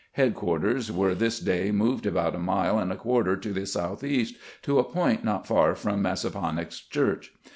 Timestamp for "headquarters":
0.13-0.91